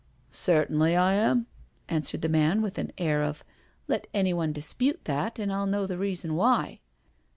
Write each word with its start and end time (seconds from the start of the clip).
'*" 0.17 0.21
Certainly 0.49 0.95
I 0.95 1.13
am,*' 1.13 1.45
answered 1.87 2.23
the 2.23 2.27
man, 2.27 2.63
with 2.63 2.79
an 2.79 2.91
air 2.97 3.21
of" 3.21 3.43
Let 3.87 4.07
anyone 4.15 4.51
dispute 4.51 5.01
that, 5.05 5.37
and 5.37 5.53
I'll 5.53 5.67
know 5.67 5.85
the 5.85 5.99
reason 5.99 6.33
why." 6.33 6.79